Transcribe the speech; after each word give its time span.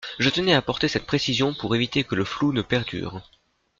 Je 0.17 0.29
tenais 0.31 0.55
à 0.55 0.57
apporter 0.57 0.87
cette 0.87 1.05
précision 1.05 1.53
pour 1.53 1.75
éviter 1.75 2.03
que 2.03 2.15
le 2.15 2.25
flou 2.25 2.53
ne 2.53 2.63
perdure. 2.63 3.21